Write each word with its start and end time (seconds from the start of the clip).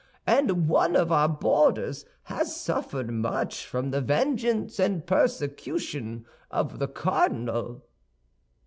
And 0.25 0.67
one 0.67 0.95
of 0.95 1.11
our 1.11 1.29
boarders 1.29 2.05
has 2.23 2.59
suffered 2.59 3.11
much 3.11 3.67
from 3.67 3.91
the 3.91 4.01
vengeance 4.01 4.79
and 4.79 5.05
persecution 5.05 6.25
of 6.49 6.79
the 6.79 6.87
cardinal!" 6.87 7.83